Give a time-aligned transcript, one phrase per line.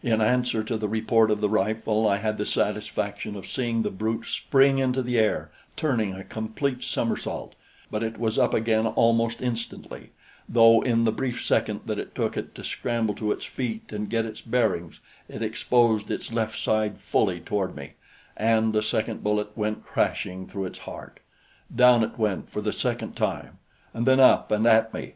[0.00, 3.90] In answer to the report of the rifle I had the satisfaction of seeing the
[3.90, 7.56] brute spring into the air, turning a complete somersault;
[7.90, 10.12] but it was up again almost instantly,
[10.48, 14.08] though in the brief second that it took it to scramble to its feet and
[14.08, 17.94] get its bearings, it exposed its left side fully toward me,
[18.36, 21.18] and a second bullet went crashing through its heart.
[21.74, 23.58] Down it went for the second time
[23.92, 25.10] and then up and at me.